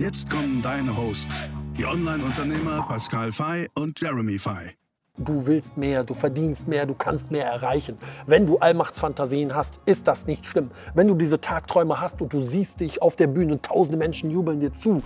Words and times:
Jetzt 0.00 0.30
kommen 0.30 0.62
deine 0.62 0.96
Hosts, 0.96 1.44
die 1.76 1.84
Online-Unternehmer 1.84 2.86
Pascal 2.88 3.32
Fay 3.32 3.68
und 3.74 4.00
Jeremy 4.00 4.38
Fay. 4.38 4.70
Du 5.18 5.46
willst 5.46 5.76
mehr, 5.76 6.04
du 6.04 6.14
verdienst 6.14 6.66
mehr, 6.66 6.86
du 6.86 6.94
kannst 6.94 7.30
mehr 7.30 7.44
erreichen. 7.44 7.98
Wenn 8.24 8.46
du 8.46 8.56
Allmachtsfantasien 8.56 9.54
hast, 9.54 9.78
ist 9.84 10.08
das 10.08 10.26
nicht 10.26 10.46
schlimm. 10.46 10.70
Wenn 10.94 11.06
du 11.06 11.14
diese 11.14 11.38
Tagträume 11.38 12.00
hast 12.00 12.22
und 12.22 12.32
du 12.32 12.40
siehst 12.40 12.80
dich 12.80 13.02
auf 13.02 13.14
der 13.16 13.26
Bühne 13.26 13.52
und 13.52 13.62
tausende 13.62 13.98
Menschen 13.98 14.30
jubeln 14.30 14.58
dir 14.58 14.72
zu. 14.72 15.02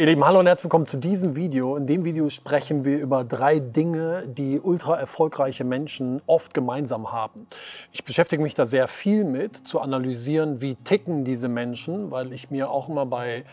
Ihr 0.00 0.06
Lieben, 0.06 0.24
hallo 0.24 0.38
und 0.38 0.46
herzlich 0.46 0.64
willkommen 0.64 0.86
zu 0.86 0.96
diesem 0.96 1.36
Video. 1.36 1.76
In 1.76 1.86
dem 1.86 2.06
Video 2.06 2.30
sprechen 2.30 2.86
wir 2.86 2.98
über 3.00 3.22
drei 3.22 3.58
Dinge, 3.58 4.26
die 4.26 4.58
ultra 4.58 4.98
erfolgreiche 4.98 5.62
Menschen 5.62 6.22
oft 6.26 6.54
gemeinsam 6.54 7.12
haben. 7.12 7.46
Ich 7.92 8.02
beschäftige 8.02 8.42
mich 8.42 8.54
da 8.54 8.64
sehr 8.64 8.88
viel 8.88 9.24
mit, 9.24 9.68
zu 9.68 9.78
analysieren, 9.78 10.62
wie 10.62 10.76
ticken 10.76 11.24
diese 11.24 11.50
Menschen, 11.50 12.10
weil 12.10 12.32
ich 12.32 12.50
mir 12.50 12.70
auch 12.70 12.88
immer 12.88 13.04
bei, 13.04 13.44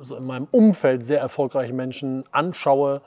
also 0.00 0.16
in 0.16 0.26
meinem 0.26 0.48
Umfeld 0.50 1.06
sehr 1.06 1.20
erfolgreiche 1.20 1.72
Menschen 1.72 2.24
anschaue, 2.32 3.00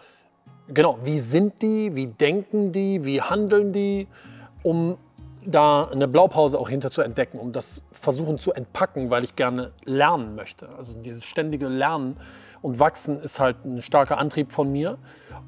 genau, 0.70 0.98
wie 1.04 1.20
sind 1.20 1.62
die, 1.62 1.94
wie 1.94 2.08
denken 2.08 2.72
die, 2.72 3.04
wie 3.04 3.22
handeln 3.22 3.74
die, 3.74 4.08
um 4.64 4.98
da 5.50 5.86
eine 5.86 6.08
Blaupause 6.08 6.60
auch 6.60 6.70
hinter 6.70 6.92
zu 6.92 7.02
entdecken, 7.02 7.40
um 7.40 7.52
das 7.52 7.82
versuchen 7.92 8.38
zu 8.38 8.54
entpacken, 8.54 9.10
weil 9.10 9.24
ich 9.24 9.36
gerne 9.36 9.72
lernen 9.86 10.36
möchte. 10.36 10.70
Also 10.78 10.94
dieses 11.00 11.26
ständige 11.26 11.68
Lernen 11.68 12.18
und 12.62 12.80
Wachsen 12.80 13.20
ist 13.20 13.40
halt 13.40 13.66
ein 13.66 13.82
starker 13.82 14.18
Antrieb 14.18 14.52
von 14.52 14.72
mir. 14.72 14.98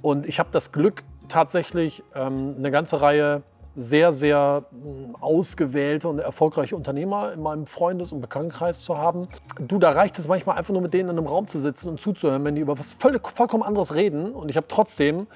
Und 0.01 0.25
ich 0.25 0.39
habe 0.39 0.49
das 0.51 0.71
Glück, 0.71 1.03
tatsächlich 1.27 2.03
ähm, 2.13 2.55
eine 2.57 2.71
ganze 2.71 3.01
Reihe 3.01 3.43
sehr, 3.75 4.11
sehr 4.11 4.65
hm, 4.71 5.15
ausgewählte 5.19 6.09
und 6.09 6.19
erfolgreiche 6.19 6.75
Unternehmer 6.75 7.31
in 7.33 7.41
meinem 7.41 7.67
Freundes- 7.67 8.11
und 8.11 8.19
Bekanntenkreis 8.19 8.81
zu 8.81 8.97
haben. 8.97 9.29
Du, 9.59 9.79
da 9.79 9.91
reicht 9.91 10.19
es 10.19 10.27
manchmal 10.27 10.57
einfach 10.57 10.73
nur 10.73 10.81
mit 10.81 10.93
denen 10.93 11.09
in 11.09 11.17
einem 11.17 11.27
Raum 11.27 11.47
zu 11.47 11.59
sitzen 11.59 11.89
und 11.89 12.01
zuzuhören, 12.01 12.43
wenn 12.43 12.55
die 12.55 12.61
über 12.61 12.77
was 12.77 12.91
völlig, 12.91 13.25
vollkommen 13.27 13.63
anderes 13.63 13.95
reden. 13.95 14.33
Und 14.33 14.49
ich 14.49 14.57
habe 14.57 14.67
trotzdem 14.67 15.27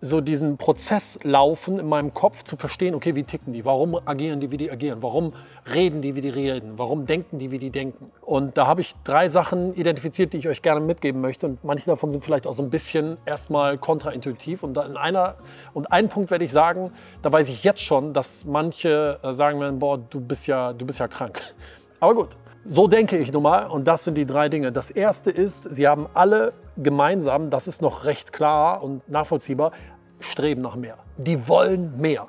so 0.00 0.20
diesen 0.20 0.58
Prozess 0.58 1.18
laufen 1.24 1.78
in 1.78 1.88
meinem 1.88 2.14
Kopf 2.14 2.44
zu 2.44 2.56
verstehen, 2.56 2.94
okay, 2.94 3.16
wie 3.16 3.24
ticken 3.24 3.52
die, 3.52 3.64
warum 3.64 3.98
agieren 4.06 4.38
die, 4.38 4.50
wie 4.52 4.56
die 4.56 4.70
agieren, 4.70 5.02
warum 5.02 5.32
reden 5.74 6.02
die, 6.02 6.14
wie 6.14 6.20
die 6.20 6.28
reden, 6.28 6.78
warum 6.78 7.04
denken 7.06 7.38
die, 7.38 7.50
wie 7.50 7.58
die 7.58 7.70
denken. 7.70 8.12
Und 8.20 8.56
da 8.56 8.66
habe 8.66 8.80
ich 8.80 8.94
drei 9.02 9.28
Sachen 9.28 9.74
identifiziert, 9.74 10.32
die 10.32 10.38
ich 10.38 10.48
euch 10.48 10.62
gerne 10.62 10.80
mitgeben 10.80 11.20
möchte. 11.20 11.46
Und 11.46 11.64
manche 11.64 11.86
davon 11.86 12.12
sind 12.12 12.22
vielleicht 12.22 12.46
auch 12.46 12.54
so 12.54 12.62
ein 12.62 12.70
bisschen 12.70 13.16
erstmal 13.26 13.76
kontraintuitiv. 13.76 14.62
Und 14.62 14.78
in 14.78 14.96
einer 14.96 15.34
und 15.74 15.90
einen 15.90 16.08
Punkt 16.08 16.30
werde 16.30 16.44
ich 16.44 16.52
sagen, 16.52 16.92
da 17.22 17.32
weiß 17.32 17.48
ich 17.48 17.64
jetzt 17.64 17.82
schon, 17.82 18.12
dass 18.12 18.44
manche 18.44 19.18
äh, 19.22 19.32
sagen 19.32 19.60
werden, 19.60 19.80
boah, 19.80 19.98
du 19.98 20.20
bist 20.20 20.46
ja, 20.46 20.72
du 20.72 20.86
bist 20.86 21.00
ja 21.00 21.08
krank. 21.08 21.40
Aber 22.00 22.14
gut, 22.14 22.36
so 22.68 22.86
denke 22.86 23.16
ich 23.16 23.32
nun 23.32 23.42
mal 23.42 23.66
und 23.66 23.88
das 23.88 24.04
sind 24.04 24.16
die 24.16 24.26
drei 24.26 24.50
Dinge. 24.50 24.70
Das 24.72 24.90
erste 24.90 25.30
ist, 25.30 25.64
sie 25.64 25.88
haben 25.88 26.06
alle 26.12 26.52
gemeinsam, 26.76 27.48
das 27.48 27.66
ist 27.66 27.80
noch 27.80 28.04
recht 28.04 28.32
klar 28.32 28.82
und 28.82 29.08
nachvollziehbar, 29.08 29.72
streben 30.20 30.60
nach 30.60 30.76
mehr. 30.76 30.98
Die 31.16 31.48
wollen 31.48 31.98
mehr. 31.98 32.26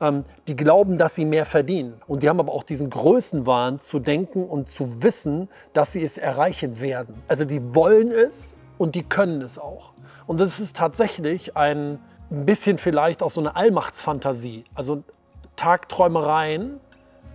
Ähm, 0.00 0.24
die 0.48 0.56
glauben, 0.56 0.96
dass 0.96 1.14
sie 1.14 1.26
mehr 1.26 1.44
verdienen. 1.44 2.00
Und 2.06 2.22
die 2.22 2.30
haben 2.30 2.40
aber 2.40 2.52
auch 2.52 2.62
diesen 2.62 2.88
Größenwahn 2.88 3.80
zu 3.80 3.98
denken 3.98 4.46
und 4.46 4.70
zu 4.70 5.02
wissen, 5.02 5.50
dass 5.74 5.92
sie 5.92 6.02
es 6.02 6.16
erreichen 6.16 6.80
werden. 6.80 7.22
Also 7.28 7.44
die 7.44 7.74
wollen 7.74 8.10
es 8.10 8.56
und 8.78 8.94
die 8.94 9.02
können 9.02 9.42
es 9.42 9.58
auch. 9.58 9.92
Und 10.26 10.40
das 10.40 10.58
ist 10.58 10.74
tatsächlich 10.74 11.54
ein 11.54 11.98
bisschen 12.30 12.78
vielleicht 12.78 13.22
auch 13.22 13.30
so 13.30 13.42
eine 13.42 13.56
Allmachtsfantasie. 13.56 14.64
Also 14.74 15.02
Tagträumereien, 15.56 16.80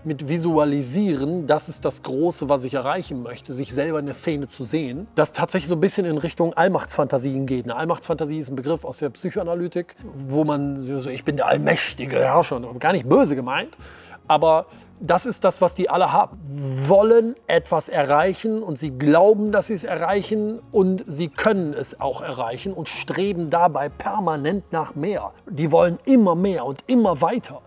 mit 0.08 0.30
Visualisieren, 0.30 1.48
das 1.48 1.68
ist 1.68 1.84
das 1.84 2.02
Große, 2.02 2.48
was 2.48 2.64
ich 2.64 2.74
erreichen 2.74 3.22
möchte, 3.22 3.52
sich 3.52 3.74
selber 3.74 4.00
in 4.00 4.06
der 4.06 4.16
Szene 4.16 4.48
zu 4.48 4.64
sehen, 4.64 5.08
das 5.16 5.34
tatsächlich 5.34 5.68
so 5.68 5.76
ein 5.76 5.82
bisschen 5.82 6.06
in 6.06 6.18
Richtung 6.18 6.54
Allmachtsfantasien 6.54 7.46
geht. 7.46 7.66
Eine 7.66 7.76
Allmachtsfantasie 7.76 8.40
ist 8.40 8.50
ein 8.50 8.56
Begriff 8.56 8.86
aus 8.86 9.00
der 9.00 9.10
Psychoanalytik, 9.10 9.96
wo 10.30 10.46
man 10.46 10.82
so, 10.82 11.10
ich 11.10 11.26
bin 11.26 11.36
der 11.36 11.48
allmächtige 11.48 12.16
Herrscher, 12.16 12.62
gar 12.80 12.94
nicht 12.94 13.08
böse 13.10 13.36
gemeint, 13.36 13.78
aber 14.30 14.68
das 15.00 15.26
ist 15.26 15.44
das, 15.44 15.62
was 15.62 15.76
die 15.76 15.90
alle 15.90 16.12
haben. 16.12 16.40
Wollen 16.88 17.36
etwas 17.46 17.90
erreichen 17.90 18.64
und 18.64 18.80
sie 18.80 18.98
glauben, 18.98 19.52
dass 19.52 19.68
sie 19.68 19.76
es 19.76 19.84
erreichen 19.84 20.60
und 20.72 21.04
sie 21.06 21.28
können 21.28 21.74
es 21.74 22.00
auch 22.00 22.22
erreichen 22.22 22.74
und 22.74 22.88
streben 22.88 23.50
dabei 23.50 23.90
permanent 23.90 24.72
nach 24.72 24.96
mehr. 24.96 25.34
Die 25.50 25.72
wollen 25.72 26.00
immer 26.06 26.34
mehr 26.34 26.66
und 26.66 26.84
immer 26.88 27.22
weiter. 27.22 27.62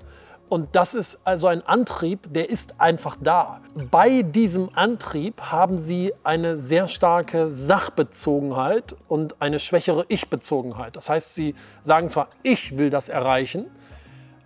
Und 0.51 0.75
das 0.75 0.95
ist 0.95 1.21
also 1.23 1.47
ein 1.47 1.65
Antrieb, 1.65 2.27
der 2.35 2.51
ist 2.51 2.81
einfach 2.81 3.17
da. 3.21 3.61
Bei 3.89 4.23
diesem 4.23 4.69
Antrieb 4.75 5.41
haben 5.41 5.79
Sie 5.79 6.13
eine 6.25 6.57
sehr 6.57 6.89
starke 6.89 7.49
Sachbezogenheit 7.49 8.97
und 9.07 9.41
eine 9.41 9.61
schwächere 9.61 10.07
Ich-Bezogenheit. 10.09 10.97
Das 10.97 11.09
heißt, 11.09 11.37
Sie 11.37 11.55
sagen 11.83 12.11
zwar, 12.11 12.31
ich 12.43 12.77
will 12.77 12.91
das 12.91 13.09
erreichen, 13.09 13.67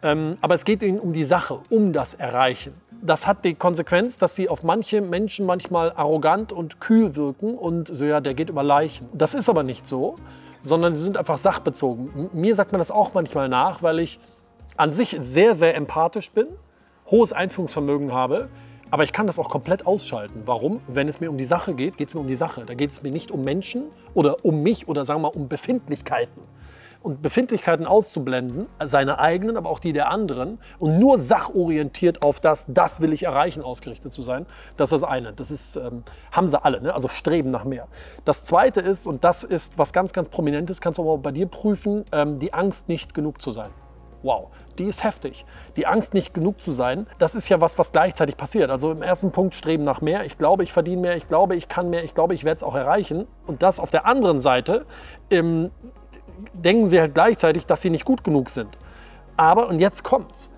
ähm, 0.02 0.36
aber 0.42 0.52
es 0.52 0.66
geht 0.66 0.82
Ihnen 0.82 1.00
um 1.00 1.14
die 1.14 1.24
Sache, 1.24 1.60
um 1.70 1.94
das 1.94 2.12
Erreichen. 2.12 2.74
Das 3.00 3.26
hat 3.26 3.42
die 3.46 3.54
Konsequenz, 3.54 4.18
dass 4.18 4.36
Sie 4.36 4.50
auf 4.50 4.62
manche 4.62 5.00
Menschen 5.00 5.46
manchmal 5.46 5.90
arrogant 5.92 6.52
und 6.52 6.82
kühl 6.82 7.16
wirken 7.16 7.56
und 7.56 7.88
so, 7.88 8.04
ja, 8.04 8.20
der 8.20 8.34
geht 8.34 8.50
über 8.50 8.62
Leichen. 8.62 9.08
Das 9.14 9.32
ist 9.32 9.48
aber 9.48 9.62
nicht 9.62 9.88
so, 9.88 10.16
sondern 10.60 10.94
Sie 10.94 11.00
sind 11.00 11.16
einfach 11.16 11.38
sachbezogen. 11.38 12.28
Mir 12.34 12.54
sagt 12.54 12.72
man 12.72 12.78
das 12.78 12.90
auch 12.90 13.14
manchmal 13.14 13.48
nach, 13.48 13.82
weil 13.82 14.00
ich 14.00 14.20
an 14.76 14.92
sich 14.92 15.16
sehr, 15.18 15.54
sehr 15.54 15.76
empathisch 15.76 16.30
bin, 16.30 16.46
hohes 17.10 17.32
Einführungsvermögen 17.32 18.12
habe, 18.12 18.48
aber 18.90 19.02
ich 19.02 19.12
kann 19.12 19.26
das 19.26 19.38
auch 19.38 19.48
komplett 19.48 19.86
ausschalten. 19.86 20.42
Warum? 20.46 20.80
Wenn 20.86 21.08
es 21.08 21.20
mir 21.20 21.30
um 21.30 21.36
die 21.36 21.44
Sache 21.44 21.74
geht, 21.74 21.96
geht 21.96 22.08
es 22.08 22.14
mir 22.14 22.20
um 22.20 22.28
die 22.28 22.36
Sache. 22.36 22.64
Da 22.64 22.74
geht 22.74 22.90
es 22.90 23.02
mir 23.02 23.10
nicht 23.10 23.30
um 23.30 23.42
Menschen 23.42 23.84
oder 24.14 24.44
um 24.44 24.62
mich 24.62 24.88
oder 24.88 25.04
sagen 25.04 25.20
wir 25.20 25.30
mal 25.30 25.36
um 25.36 25.48
Befindlichkeiten. 25.48 26.42
Und 27.02 27.20
Befindlichkeiten 27.20 27.86
auszublenden, 27.86 28.66
seine 28.82 29.18
eigenen, 29.18 29.58
aber 29.58 29.68
auch 29.68 29.78
die 29.78 29.92
der 29.92 30.08
anderen, 30.08 30.58
und 30.78 30.98
nur 30.98 31.18
sachorientiert 31.18 32.22
auf 32.22 32.40
das, 32.40 32.64
das 32.68 33.02
will 33.02 33.12
ich 33.12 33.24
erreichen, 33.24 33.62
ausgerichtet 33.62 34.14
zu 34.14 34.22
sein, 34.22 34.46
das 34.78 34.90
ist 34.90 35.02
das 35.02 35.10
eine. 35.10 35.34
Das 35.34 35.50
ist, 35.50 35.76
ähm, 35.76 36.04
haben 36.32 36.48
sie 36.48 36.64
alle, 36.64 36.80
ne? 36.80 36.94
also 36.94 37.08
streben 37.08 37.50
nach 37.50 37.64
mehr. 37.64 37.88
Das 38.24 38.44
zweite 38.44 38.80
ist, 38.80 39.06
und 39.06 39.22
das 39.22 39.44
ist 39.44 39.76
was 39.76 39.92
ganz, 39.92 40.14
ganz 40.14 40.30
Prominentes, 40.30 40.80
kannst 40.80 40.98
du 40.98 41.02
aber 41.02 41.18
bei 41.18 41.32
dir 41.32 41.46
prüfen, 41.46 42.06
ähm, 42.10 42.38
die 42.38 42.54
Angst, 42.54 42.88
nicht 42.88 43.12
genug 43.12 43.42
zu 43.42 43.52
sein. 43.52 43.70
Wow, 44.24 44.48
die 44.78 44.84
ist 44.84 45.04
heftig. 45.04 45.44
Die 45.76 45.86
Angst, 45.86 46.14
nicht 46.14 46.32
genug 46.32 46.58
zu 46.58 46.72
sein, 46.72 47.06
das 47.18 47.34
ist 47.34 47.50
ja 47.50 47.60
was, 47.60 47.78
was 47.78 47.92
gleichzeitig 47.92 48.38
passiert. 48.38 48.70
Also 48.70 48.90
im 48.90 49.02
ersten 49.02 49.32
Punkt 49.32 49.54
streben 49.54 49.84
nach 49.84 50.00
mehr. 50.00 50.24
Ich 50.24 50.38
glaube, 50.38 50.62
ich 50.62 50.72
verdiene 50.72 51.02
mehr. 51.02 51.16
Ich 51.16 51.28
glaube, 51.28 51.56
ich 51.56 51.68
kann 51.68 51.90
mehr. 51.90 52.04
Ich 52.04 52.14
glaube, 52.14 52.32
ich 52.32 52.42
werde 52.42 52.56
es 52.56 52.62
auch 52.62 52.74
erreichen. 52.74 53.26
Und 53.46 53.62
das 53.62 53.78
auf 53.78 53.90
der 53.90 54.06
anderen 54.06 54.40
Seite 54.40 54.86
ähm, 55.30 55.70
denken 56.54 56.86
sie 56.86 56.98
halt 56.98 57.12
gleichzeitig, 57.12 57.66
dass 57.66 57.82
sie 57.82 57.90
nicht 57.90 58.06
gut 58.06 58.24
genug 58.24 58.48
sind. 58.48 58.78
Aber, 59.36 59.68
und 59.68 59.78
jetzt 59.78 60.04
kommt's. 60.04 60.50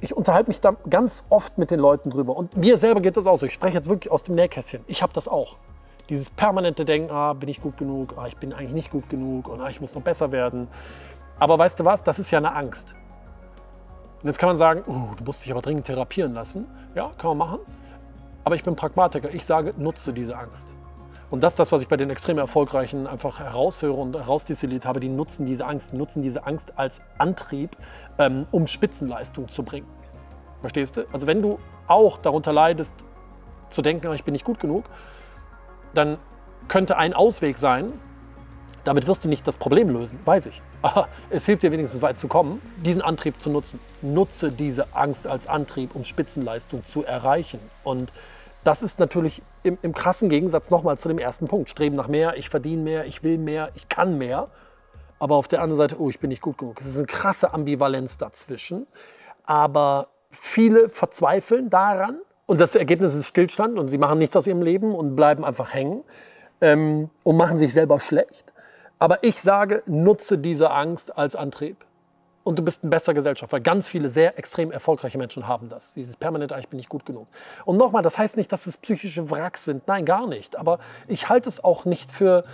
Ich 0.00 0.16
unterhalte 0.16 0.50
mich 0.50 0.60
da 0.60 0.74
ganz 0.88 1.24
oft 1.28 1.58
mit 1.58 1.70
den 1.70 1.78
Leuten 1.78 2.10
drüber. 2.10 2.36
Und 2.36 2.56
mir 2.56 2.76
selber 2.76 3.00
geht 3.00 3.16
das 3.16 3.28
auch 3.28 3.36
so. 3.36 3.46
Ich 3.46 3.52
spreche 3.52 3.74
jetzt 3.74 3.88
wirklich 3.88 4.10
aus 4.10 4.24
dem 4.24 4.34
Nähkästchen. 4.34 4.82
Ich 4.88 5.00
habe 5.00 5.12
das 5.12 5.28
auch. 5.28 5.58
Dieses 6.08 6.28
permanente 6.28 6.84
Denken, 6.84 7.12
ah, 7.12 7.34
bin 7.34 7.48
ich 7.48 7.62
gut 7.62 7.76
genug, 7.76 8.14
ah, 8.16 8.26
ich 8.26 8.36
bin 8.36 8.52
eigentlich 8.52 8.72
nicht 8.72 8.90
gut 8.90 9.08
genug 9.08 9.46
und 9.48 9.60
ah, 9.60 9.70
ich 9.70 9.80
muss 9.80 9.94
noch 9.94 10.02
besser 10.02 10.32
werden. 10.32 10.66
Aber 11.40 11.58
weißt 11.58 11.80
du 11.80 11.84
was, 11.84 12.04
das 12.04 12.18
ist 12.18 12.30
ja 12.30 12.38
eine 12.38 12.54
Angst. 12.54 12.94
Und 14.22 14.28
jetzt 14.28 14.38
kann 14.38 14.50
man 14.50 14.56
sagen, 14.56 14.84
uh, 14.86 15.14
du 15.16 15.24
musst 15.24 15.44
dich 15.44 15.50
aber 15.50 15.62
dringend 15.62 15.86
therapieren 15.86 16.34
lassen. 16.34 16.66
Ja, 16.94 17.10
kann 17.16 17.36
man 17.36 17.38
machen. 17.38 17.60
Aber 18.44 18.54
ich 18.54 18.62
bin 18.62 18.76
Pragmatiker. 18.76 19.30
Ich 19.32 19.44
sage, 19.44 19.74
nutze 19.76 20.12
diese 20.12 20.36
Angst. 20.36 20.68
Und 21.30 21.42
das 21.42 21.54
ist 21.54 21.60
das, 21.60 21.72
was 21.72 21.80
ich 21.80 21.88
bei 21.88 21.96
den 21.96 22.10
extrem 22.10 22.38
Erfolgreichen 22.38 23.06
einfach 23.06 23.38
heraushöre 23.38 23.94
und 23.94 24.16
herausdestilliert 24.16 24.84
habe. 24.84 25.00
Die 25.00 25.08
nutzen 25.08 25.46
diese 25.46 25.64
Angst, 25.64 25.94
nutzen 25.94 26.22
diese 26.22 26.44
Angst 26.44 26.78
als 26.78 27.02
Antrieb, 27.18 27.76
ähm, 28.18 28.46
um 28.50 28.66
Spitzenleistung 28.66 29.48
zu 29.48 29.62
bringen. 29.62 29.86
Verstehst 30.60 30.96
du? 30.96 31.06
Also 31.12 31.26
wenn 31.26 31.40
du 31.40 31.58
auch 31.86 32.18
darunter 32.18 32.52
leidest, 32.52 32.94
zu 33.70 33.80
denken, 33.80 34.08
ah, 34.08 34.14
ich 34.14 34.24
bin 34.24 34.32
nicht 34.32 34.44
gut 34.44 34.58
genug, 34.58 34.84
dann 35.94 36.18
könnte 36.68 36.98
ein 36.98 37.14
Ausweg 37.14 37.58
sein, 37.58 37.92
Damit 38.84 39.06
wirst 39.06 39.24
du 39.24 39.28
nicht 39.28 39.46
das 39.46 39.56
Problem 39.56 39.90
lösen, 39.90 40.18
weiß 40.24 40.46
ich. 40.46 40.62
Aber 40.82 41.08
es 41.28 41.46
hilft 41.46 41.62
dir 41.62 41.72
wenigstens 41.72 42.00
weit 42.02 42.18
zu 42.18 42.28
kommen, 42.28 42.62
diesen 42.84 43.02
Antrieb 43.02 43.40
zu 43.40 43.50
nutzen. 43.50 43.78
Nutze 44.00 44.50
diese 44.50 44.94
Angst 44.94 45.26
als 45.26 45.46
Antrieb, 45.46 45.94
um 45.94 46.04
Spitzenleistung 46.04 46.84
zu 46.84 47.04
erreichen. 47.04 47.60
Und 47.84 48.12
das 48.64 48.82
ist 48.82 48.98
natürlich 48.98 49.42
im, 49.62 49.78
im 49.82 49.94
krassen 49.94 50.28
Gegensatz 50.28 50.70
nochmal 50.70 50.98
zu 50.98 51.08
dem 51.08 51.18
ersten 51.18 51.46
Punkt. 51.46 51.70
Streben 51.70 51.96
nach 51.96 52.08
mehr, 52.08 52.36
ich 52.36 52.48
verdiene 52.48 52.82
mehr, 52.82 53.04
ich 53.06 53.22
will 53.22 53.38
mehr, 53.38 53.70
ich 53.74 53.88
kann 53.88 54.18
mehr. 54.18 54.48
Aber 55.18 55.36
auf 55.36 55.48
der 55.48 55.60
anderen 55.60 55.76
Seite, 55.76 56.00
oh, 56.00 56.08
ich 56.08 56.18
bin 56.18 56.28
nicht 56.28 56.42
gut 56.42 56.58
genug. 56.58 56.80
Es 56.80 56.86
ist 56.86 56.96
eine 56.96 57.06
krasse 57.06 57.52
Ambivalenz 57.52 58.16
dazwischen. 58.16 58.86
Aber 59.44 60.08
viele 60.30 60.88
verzweifeln 60.88 61.68
daran 61.68 62.20
und 62.46 62.60
das 62.60 62.74
Ergebnis 62.74 63.14
ist 63.14 63.26
Stillstand 63.26 63.78
und 63.78 63.88
sie 63.88 63.98
machen 63.98 64.18
nichts 64.18 64.36
aus 64.36 64.46
ihrem 64.46 64.62
Leben 64.62 64.94
und 64.94 65.14
bleiben 65.14 65.44
einfach 65.44 65.72
hängen 65.74 66.02
ähm, 66.60 67.10
und 67.22 67.36
machen 67.36 67.58
sich 67.58 67.72
selber 67.72 68.00
schlecht. 68.00 68.49
Aber 69.00 69.24
ich 69.24 69.40
sage, 69.40 69.82
nutze 69.86 70.38
diese 70.38 70.70
Angst 70.70 71.18
als 71.18 71.34
Antrieb. 71.34 71.84
Und 72.44 72.58
du 72.58 72.62
bist 72.62 72.84
in 72.84 72.90
besserer 72.90 73.14
Gesellschaft, 73.14 73.52
weil 73.52 73.60
ganz 73.60 73.86
viele 73.86 74.08
sehr 74.08 74.38
extrem 74.38 74.70
erfolgreiche 74.70 75.18
Menschen 75.18 75.46
haben 75.46 75.68
das. 75.68 75.94
Dieses 75.94 76.16
permanente, 76.16 76.56
ich 76.58 76.68
bin 76.68 76.78
nicht 76.78 76.88
gut 76.88 77.04
genug. 77.04 77.26
Und 77.64 77.76
nochmal, 77.76 78.02
das 78.02 78.16
heißt 78.16 78.36
nicht, 78.36 78.50
dass 78.50 78.66
es 78.66 78.76
psychische 78.76 79.30
Wracks 79.30 79.64
sind. 79.64 79.86
Nein, 79.88 80.04
gar 80.04 80.26
nicht. 80.26 80.56
Aber 80.56 80.78
ich 81.06 81.28
halte 81.28 81.48
es 81.48 81.62
auch 81.62 81.84
nicht 81.84 82.10
für, 82.10 82.44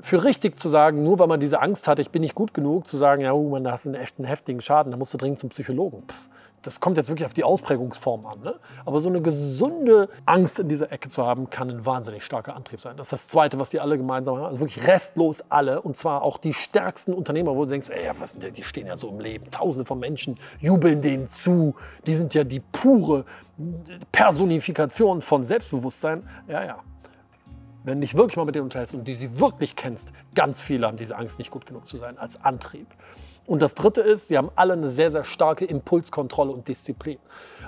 für 0.00 0.24
richtig 0.24 0.58
zu 0.58 0.68
sagen, 0.68 1.02
nur 1.02 1.18
weil 1.18 1.28
man 1.28 1.40
diese 1.40 1.60
Angst 1.60 1.88
hat, 1.88 1.98
ich 1.98 2.10
bin 2.10 2.22
nicht 2.22 2.34
gut 2.34 2.52
genug, 2.52 2.86
zu 2.86 2.96
sagen, 2.96 3.22
ja, 3.22 3.32
oh, 3.32 3.48
man, 3.48 3.64
da 3.64 3.72
hast 3.72 3.86
du 3.86 3.90
einen 3.90 4.00
echten 4.00 4.24
heftigen 4.24 4.60
Schaden, 4.60 4.90
da 4.92 4.98
musst 4.98 5.14
du 5.14 5.18
dringend 5.18 5.38
zum 5.38 5.50
Psychologen. 5.50 6.02
Pff 6.06 6.28
das 6.62 6.80
kommt 6.80 6.96
jetzt 6.96 7.08
wirklich 7.08 7.26
auf 7.26 7.32
die 7.32 7.44
Ausprägungsform 7.44 8.26
an. 8.26 8.40
Ne? 8.40 8.54
Aber 8.84 9.00
so 9.00 9.08
eine 9.08 9.22
gesunde 9.22 10.08
Angst 10.26 10.58
in 10.58 10.68
dieser 10.68 10.92
Ecke 10.92 11.08
zu 11.08 11.24
haben, 11.24 11.48
kann 11.48 11.70
ein 11.70 11.86
wahnsinnig 11.86 12.24
starker 12.24 12.54
Antrieb 12.54 12.80
sein. 12.80 12.96
Das 12.96 13.08
ist 13.08 13.12
das 13.12 13.28
Zweite, 13.28 13.58
was 13.58 13.70
die 13.70 13.80
alle 13.80 13.96
gemeinsam 13.96 14.36
haben. 14.36 14.44
Also 14.44 14.60
wirklich 14.60 14.86
restlos 14.86 15.42
alle. 15.48 15.80
Und 15.80 15.96
zwar 15.96 16.22
auch 16.22 16.36
die 16.36 16.52
stärksten 16.52 17.14
Unternehmer, 17.14 17.56
wo 17.56 17.64
du 17.64 17.70
denkst, 17.70 17.88
ey, 17.88 18.10
was, 18.18 18.34
die 18.34 18.62
stehen 18.62 18.86
ja 18.86 18.96
so 18.96 19.08
im 19.08 19.20
Leben. 19.20 19.50
Tausende 19.50 19.86
von 19.86 19.98
Menschen 19.98 20.38
jubeln 20.58 21.00
denen 21.00 21.30
zu. 21.30 21.74
Die 22.06 22.14
sind 22.14 22.34
ja 22.34 22.44
die 22.44 22.60
pure 22.60 23.24
Personifikation 24.12 25.22
von 25.22 25.44
Selbstbewusstsein. 25.44 26.28
Ja, 26.46 26.64
ja. 26.64 26.78
Wenn 27.84 27.98
du 27.98 28.00
dich 28.06 28.14
wirklich 28.14 28.36
mal 28.36 28.44
mit 28.44 28.54
denen 28.54 28.64
unterhältst 28.64 28.94
und 28.94 29.08
die 29.08 29.14
sie 29.14 29.40
wirklich 29.40 29.74
kennst, 29.74 30.12
ganz 30.34 30.60
viele 30.60 30.86
haben 30.86 30.96
diese 30.96 31.16
Angst, 31.16 31.38
nicht 31.38 31.50
gut 31.50 31.66
genug 31.66 31.88
zu 31.88 31.96
sein, 31.96 32.18
als 32.18 32.44
Antrieb. 32.44 32.86
Und 33.46 33.62
das 33.62 33.74
Dritte 33.74 34.00
ist, 34.02 34.28
sie 34.28 34.38
haben 34.38 34.50
alle 34.54 34.74
eine 34.74 34.88
sehr, 34.88 35.10
sehr 35.10 35.24
starke 35.24 35.64
Impulskontrolle 35.64 36.52
und 36.52 36.68
Disziplin. 36.68 37.18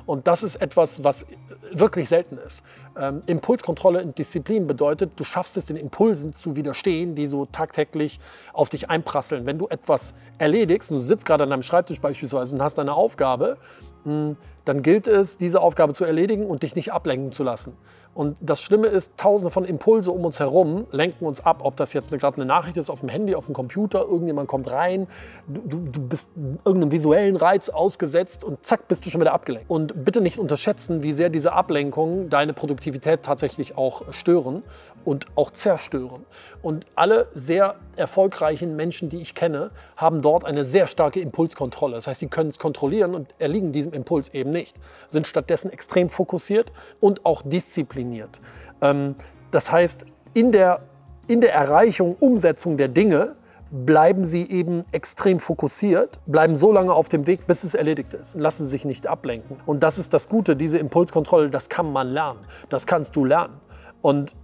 Und 0.06 0.29
das 0.29 0.43
ist 0.43 0.56
etwas, 0.56 1.03
was 1.03 1.26
wirklich 1.73 2.09
selten 2.09 2.38
ist. 2.38 2.62
Ähm, 2.97 3.23
Impulskontrolle 3.26 4.03
und 4.03 4.19
Disziplin 4.19 4.67
bedeutet, 4.67 5.12
du 5.17 5.25
schaffst 5.25 5.56
es, 5.56 5.67
den 5.67 5.76
Impulsen 5.76 6.35
zu 6.35 6.56
widerstehen, 6.56 7.15
die 7.15 7.26
so 7.26 7.47
tagtäglich 7.47 8.20
auf 8.53 8.69
dich 8.69 8.91
einprasseln. 8.91 9.47
Wenn 9.47 9.58
du 9.58 9.67
etwas 9.69 10.15
erledigst, 10.38 10.91
und 10.91 10.99
du 10.99 11.03
sitzt 11.03 11.25
gerade 11.25 11.44
an 11.44 11.50
deinem 11.50 11.62
Schreibtisch 11.62 12.00
beispielsweise 12.00 12.55
und 12.55 12.62
hast 12.62 12.79
eine 12.79 12.94
Aufgabe, 12.94 13.56
hm, 14.05 14.37
dann 14.65 14.82
gilt 14.82 15.08
es, 15.08 15.38
diese 15.38 15.61
Aufgabe 15.61 15.94
zu 15.94 16.05
erledigen 16.05 16.47
und 16.47 16.62
dich 16.62 16.76
nicht 16.76 16.93
ablenken 16.93 17.32
zu 17.32 17.43
lassen. 17.43 17.76
Und 18.14 18.37
das 18.41 18.61
Schlimme 18.61 18.88
ist, 18.88 19.17
tausende 19.17 19.50
von 19.50 19.64
Impulse 19.64 20.11
um 20.11 20.25
uns 20.25 20.38
herum 20.38 20.87
lenken 20.91 21.25
uns 21.25 21.41
ab. 21.41 21.61
Ob 21.62 21.76
das 21.76 21.94
jetzt 21.94 22.11
gerade 22.11 22.37
eine 22.37 22.44
Nachricht 22.44 22.76
ist 22.76 22.91
auf 22.91 23.00
dem 23.00 23.09
Handy, 23.09 23.35
auf 23.35 23.47
dem 23.47 23.55
Computer, 23.55 24.03
irgendjemand 24.03 24.49
kommt 24.49 24.70
rein, 24.70 25.06
du, 25.47 25.81
du 25.81 26.00
bist 26.00 26.31
irgendeinem 26.64 26.93
visuellen 26.93 27.37
Reiz 27.37 27.70
ausgesetzt 27.70 28.44
und 28.44 28.67
zack, 28.67 28.87
bist 28.88 29.06
du 29.06 29.11
schon 29.11 29.20
wieder 29.20 29.32
abgelenkt. 29.32 29.70
Und 29.70 30.05
bitte 30.05 30.20
nicht 30.20 30.38
unterschätzen, 30.38 31.03
wie 31.03 31.12
sehr 31.12 31.31
diese 31.31 31.53
Ablenkungen 31.53 32.29
deine 32.29 32.53
Produktivität 32.53 33.23
tatsächlich 33.23 33.79
auch 33.79 34.12
stören 34.12 34.62
und 35.05 35.27
auch 35.35 35.51
zerstören. 35.51 36.25
Und 36.63 36.87
alle 36.95 37.29
sehr 37.35 37.77
erfolgreichen 37.97 38.77
Menschen, 38.77 39.09
die 39.09 39.21
ich 39.21 39.35
kenne, 39.35 39.71
haben 39.97 40.23
dort 40.23 40.45
eine 40.45 40.65
sehr 40.65 40.87
starke 40.87 41.21
Impulskontrolle. 41.21 41.97
Das 41.97 42.07
heißt, 42.07 42.21
sie 42.21 42.29
können 42.29 42.51
es 42.51 42.59
kontrollieren 42.59 43.15
und 43.15 43.35
erliegen 43.39 43.73
diesem 43.73 43.93
Impuls 43.93 44.29
eben 44.35 44.51
nicht, 44.51 44.77
sind 45.09 45.27
stattdessen 45.27 45.71
extrem 45.71 46.09
fokussiert 46.09 46.73
und 47.01 47.25
auch 47.27 47.43
diszipliniert. 47.43 48.41
Ähm, 48.81 49.15
das 49.51 49.73
heißt, 49.73 50.07
in 50.35 50.53
der, 50.53 50.83
in 51.27 51.41
der 51.41 51.53
Erreichung, 51.53 52.17
Umsetzung 52.19 52.77
der 52.77 52.89
Dinge 52.89 53.37
bleiben 53.73 54.25
sie 54.25 54.49
eben 54.51 54.85
extrem 54.93 55.41
fokussiert, 55.41 56.21
bleiben 56.27 56.55
so 56.55 56.71
lange 56.73 56.93
auf 56.93 57.09
dem 57.09 57.27
Weg, 57.27 57.47
bis 57.47 57.65
es 57.65 57.75
erledigt 57.75 58.13
ist 58.13 58.35
und 58.35 58.43
lassen 58.43 58.67
sich 58.67 58.85
nicht 58.85 59.07
ablenken. 59.07 59.57
Und 59.65 59.83
das 59.83 59.99
ist 59.99 60.13
das 60.13 60.29
Gute, 60.29 60.57
diese 60.57 60.79
Impulskontrolle, 60.79 61.49
das 61.49 61.71
kann 61.71 61.91
man 61.91 62.09
lernen, 62.09 62.41
das 62.69 62.87
kannst 62.87 63.17
du 63.17 63.25
lernen. 63.25 63.61
Und 64.03 64.35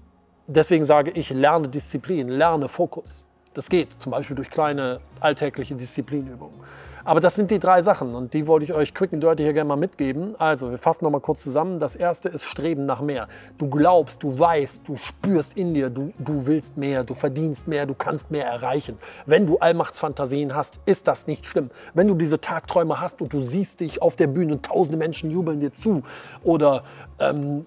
deswegen 0.48 0.84
sage 0.84 1.12
ich, 1.12 1.30
lerne 1.30 1.68
Disziplin, 1.68 2.28
lerne 2.28 2.68
Fokus. 2.68 3.24
Das 3.54 3.68
geht, 3.68 3.88
zum 4.00 4.12
Beispiel 4.12 4.36
durch 4.36 4.50
kleine 4.50 5.00
alltägliche 5.20 5.74
Disziplinübungen. 5.74 6.60
Aber 7.04 7.20
das 7.20 7.36
sind 7.36 7.50
die 7.50 7.58
drei 7.58 7.80
Sachen 7.80 8.14
und 8.14 8.34
die 8.34 8.46
wollte 8.46 8.66
ich 8.66 8.74
euch 8.74 8.92
quick 8.92 9.14
and 9.14 9.22
dirty 9.22 9.42
hier 9.42 9.54
gerne 9.54 9.68
mal 9.68 9.76
mitgeben. 9.76 10.38
Also, 10.38 10.70
wir 10.70 10.76
fassen 10.76 11.04
noch 11.04 11.10
mal 11.10 11.20
kurz 11.20 11.42
zusammen. 11.42 11.78
Das 11.80 11.96
erste 11.96 12.28
ist 12.28 12.44
Streben 12.44 12.84
nach 12.84 13.00
mehr. 13.00 13.28
Du 13.56 13.70
glaubst, 13.70 14.22
du 14.22 14.38
weißt, 14.38 14.86
du 14.86 14.96
spürst 14.96 15.56
in 15.56 15.72
dir, 15.72 15.88
du, 15.88 16.12
du 16.18 16.46
willst 16.46 16.76
mehr, 16.76 17.04
du 17.04 17.14
verdienst 17.14 17.66
mehr, 17.66 17.86
du 17.86 17.94
kannst 17.94 18.30
mehr 18.30 18.44
erreichen. 18.46 18.98
Wenn 19.24 19.46
du 19.46 19.56
Allmachtsfantasien 19.56 20.54
hast, 20.54 20.80
ist 20.84 21.08
das 21.08 21.26
nicht 21.26 21.46
schlimm. 21.46 21.70
Wenn 21.94 22.08
du 22.08 22.14
diese 22.14 22.42
Tagträume 22.42 23.00
hast 23.00 23.22
und 23.22 23.32
du 23.32 23.40
siehst 23.40 23.80
dich 23.80 24.02
auf 24.02 24.14
der 24.16 24.26
Bühne 24.26 24.52
und 24.52 24.66
tausende 24.66 24.98
Menschen 24.98 25.30
jubeln 25.30 25.60
dir 25.60 25.72
zu 25.72 26.02
oder 26.44 26.84
ähm, 27.20 27.64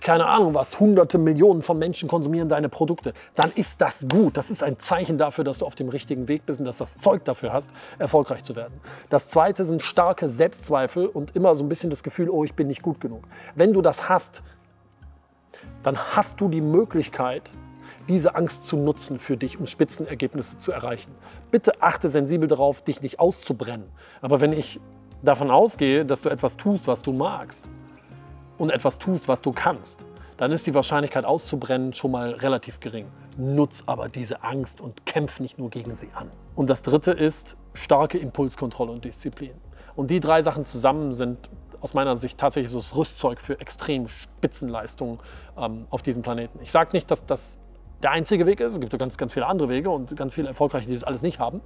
keine 0.00 0.26
Ahnung 0.26 0.54
was, 0.54 0.80
hunderte 0.80 1.18
Millionen 1.18 1.62
von 1.62 1.78
Menschen 1.78 2.08
konsumieren 2.08 2.48
deine 2.48 2.68
Produkte, 2.68 3.14
dann 3.34 3.52
ist 3.52 3.80
das 3.80 4.06
gut. 4.10 4.36
Das 4.36 4.50
ist 4.50 4.62
ein 4.62 4.78
Zeichen 4.78 5.18
dafür, 5.18 5.44
dass 5.44 5.58
du 5.58 5.66
auf 5.66 5.74
dem 5.74 5.88
richtigen 5.88 6.28
Weg 6.28 6.46
bist 6.46 6.60
und 6.60 6.66
dass 6.66 6.78
du 6.78 6.82
das 6.82 6.98
Zeug 6.98 7.24
dafür 7.24 7.52
hast, 7.52 7.70
erfolgreich 7.98 8.44
zu 8.44 8.56
werden. 8.56 8.80
Das 9.08 9.28
zweite 9.28 9.64
sind 9.64 9.82
starke 9.82 10.28
Selbstzweifel 10.28 11.06
und 11.06 11.36
immer 11.36 11.54
so 11.54 11.64
ein 11.64 11.68
bisschen 11.68 11.90
das 11.90 12.02
Gefühl, 12.02 12.30
oh, 12.30 12.44
ich 12.44 12.54
bin 12.54 12.68
nicht 12.68 12.82
gut 12.82 13.00
genug. 13.00 13.24
Wenn 13.54 13.72
du 13.72 13.82
das 13.82 14.08
hast, 14.08 14.42
dann 15.82 15.98
hast 15.98 16.40
du 16.40 16.48
die 16.48 16.60
Möglichkeit, 16.60 17.50
diese 18.08 18.34
Angst 18.34 18.64
zu 18.64 18.76
nutzen 18.76 19.18
für 19.18 19.36
dich, 19.36 19.58
um 19.58 19.66
Spitzenergebnisse 19.66 20.58
zu 20.58 20.72
erreichen. 20.72 21.12
Bitte 21.50 21.82
achte 21.82 22.08
sensibel 22.08 22.48
darauf, 22.48 22.82
dich 22.82 23.02
nicht 23.02 23.20
auszubrennen. 23.20 23.88
Aber 24.20 24.40
wenn 24.40 24.52
ich 24.52 24.80
davon 25.22 25.50
ausgehe, 25.50 26.04
dass 26.04 26.22
du 26.22 26.28
etwas 26.28 26.56
tust, 26.56 26.86
was 26.86 27.02
du 27.02 27.12
magst, 27.12 27.64
und 28.62 28.70
etwas 28.70 29.00
tust, 29.00 29.26
was 29.26 29.42
du 29.42 29.50
kannst, 29.50 30.06
dann 30.36 30.52
ist 30.52 30.68
die 30.68 30.74
Wahrscheinlichkeit 30.74 31.24
auszubrennen 31.24 31.94
schon 31.94 32.12
mal 32.12 32.30
relativ 32.30 32.78
gering. 32.78 33.06
Nutz 33.36 33.82
aber 33.86 34.08
diese 34.08 34.44
Angst 34.44 34.80
und 34.80 35.04
kämpf 35.04 35.40
nicht 35.40 35.58
nur 35.58 35.68
gegen 35.68 35.96
sie 35.96 36.10
an. 36.14 36.30
Und 36.54 36.70
das 36.70 36.82
dritte 36.82 37.10
ist 37.10 37.56
starke 37.74 38.18
Impulskontrolle 38.18 38.92
und 38.92 39.04
Disziplin. 39.04 39.50
Und 39.96 40.12
die 40.12 40.20
drei 40.20 40.42
Sachen 40.42 40.64
zusammen 40.64 41.10
sind 41.10 41.50
aus 41.80 41.92
meiner 41.92 42.14
Sicht 42.14 42.38
tatsächlich 42.38 42.70
so 42.70 42.78
das 42.78 42.94
Rüstzeug 42.94 43.40
für 43.40 43.58
extrem 43.58 44.06
Spitzenleistungen 44.06 45.18
ähm, 45.58 45.86
auf 45.90 46.02
diesem 46.02 46.22
Planeten. 46.22 46.60
Ich 46.62 46.70
sage 46.70 46.90
nicht, 46.92 47.10
dass 47.10 47.26
das 47.26 47.58
der 48.02 48.10
einzige 48.10 48.46
Weg 48.46 48.60
ist. 48.60 48.74
Es 48.74 48.80
gibt 48.80 48.96
ganz, 48.98 49.16
ganz 49.16 49.32
viele 49.32 49.46
andere 49.46 49.68
Wege 49.68 49.90
und 49.90 50.16
ganz 50.16 50.34
viele 50.34 50.48
Erfolgreiche, 50.48 50.86
die 50.88 50.94
das 50.94 51.04
alles 51.04 51.22
nicht 51.22 51.38
haben. 51.38 51.60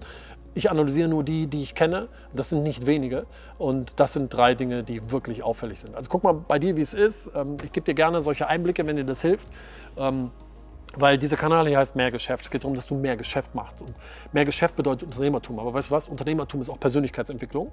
Ich 0.55 0.71
analysiere 0.71 1.09
nur 1.09 1.25
die, 1.25 1.47
die 1.47 1.63
ich 1.63 1.75
kenne. 1.75 2.09
Das 2.35 2.51
sind 2.51 2.63
nicht 2.63 2.87
wenige. 2.87 3.27
Und 3.59 3.99
das 4.01 4.13
sind 4.13 4.33
drei 4.35 4.55
Dinge, 4.55 4.83
die 4.83 5.11
wirklich 5.11 5.43
auffällig 5.43 5.81
sind. 5.81 5.95
Also 5.95 6.11
guck 6.11 6.25
mal 6.25 6.35
bei 6.35 6.59
dir, 6.59 6.77
wie 6.77 6.83
es 6.83 6.95
ist. 6.95 7.33
Ähm, 7.35 7.57
ich 7.65 7.73
gebe 7.73 7.85
dir 7.85 7.95
gerne 7.95 8.23
solche 8.23 8.47
Einblicke, 8.47 8.87
wenn 8.87 8.97
dir 8.97 9.05
das 9.05 9.23
hilft. 9.23 9.49
Weil 10.95 11.19
dieser 11.19 11.37
Kanal 11.37 11.69
hier 11.69 11.79
heißt 11.79 11.95
mehr 11.95 12.11
Geschäft. 12.11 12.45
Es 12.45 12.51
geht 12.51 12.65
darum, 12.65 12.75
dass 12.75 12.87
du 12.87 12.95
mehr 12.95 13.17
Geschäft 13.17 13.55
machst. 13.55 13.81
Und 13.83 13.95
mehr 14.33 14.45
Geschäft 14.45 14.77
bedeutet 14.77 15.09
Unternehmertum. 15.09 15.59
Aber 15.59 15.75
weißt 15.75 15.91
du 15.91 15.95
was? 15.95 16.09
Unternehmertum 16.09 16.61
ist 16.61 16.71
auch 16.71 16.81
Persönlichkeitsentwicklung. 16.81 17.71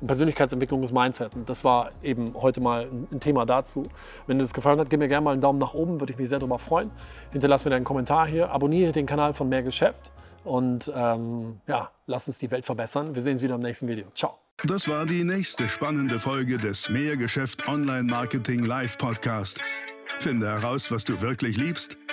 Und 0.00 0.06
Persönlichkeitsentwicklung 0.06 0.82
ist 0.82 0.92
Mindset. 0.92 1.34
Und 1.34 1.48
das 1.48 1.64
war 1.64 1.92
eben 2.02 2.34
heute 2.34 2.60
mal 2.60 2.88
ein 3.10 3.20
Thema 3.20 3.44
dazu. 3.44 3.88
Wenn 4.26 4.38
dir 4.38 4.44
das 4.44 4.54
gefallen 4.54 4.78
hat, 4.78 4.88
gib 4.88 5.00
mir 5.00 5.08
gerne 5.08 5.24
mal 5.24 5.32
einen 5.32 5.42
Daumen 5.42 5.58
nach 5.58 5.74
oben. 5.74 6.00
Würde 6.00 6.12
ich 6.12 6.18
mich 6.18 6.30
sehr 6.30 6.38
darüber 6.38 6.58
freuen. 6.58 6.90
Hinterlass 7.30 7.64
mir 7.64 7.70
deinen 7.70 7.84
Kommentar 7.84 8.26
hier. 8.26 8.50
Abonniere 8.50 8.92
den 8.92 9.06
Kanal 9.06 9.34
von 9.34 9.48
Mehr 9.48 9.62
Geschäft. 9.62 10.10
Und 10.44 10.90
ähm, 10.94 11.60
ja, 11.66 11.90
lass 12.06 12.26
uns 12.26 12.38
die 12.38 12.50
Welt 12.50 12.64
verbessern. 12.64 13.14
Wir 13.14 13.22
sehen 13.22 13.34
uns 13.34 13.42
wieder 13.42 13.56
im 13.56 13.60
nächsten 13.60 13.86
Video. 13.86 14.06
Ciao. 14.14 14.38
Das 14.64 14.88
war 14.88 15.06
die 15.06 15.24
nächste 15.24 15.68
spannende 15.68 16.18
Folge 16.18 16.56
des 16.56 16.88
Mehrgeschäft 16.88 17.68
Online 17.68 18.04
Marketing 18.04 18.64
Live 18.64 18.96
Podcast. 18.96 19.60
Finde 20.18 20.48
heraus, 20.48 20.90
was 20.90 21.04
du 21.04 21.20
wirklich 21.20 21.56
liebst 21.56 21.96